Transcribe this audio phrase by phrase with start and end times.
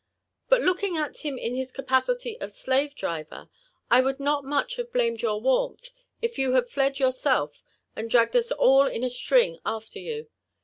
[0.49, 3.49] Bat looking «t him in hifl capacity of slave driYer,
[3.91, 5.91] I would not much hate blamed year warmth,
[6.23, 7.61] if you had fled yourself,
[7.95, 10.27] and dragged us all in a string after yoo.